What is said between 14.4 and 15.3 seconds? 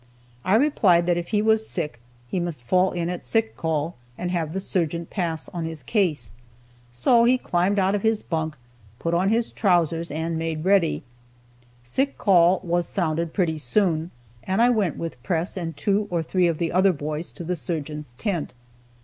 and I went with